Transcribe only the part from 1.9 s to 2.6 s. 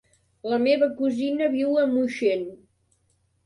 Moixent.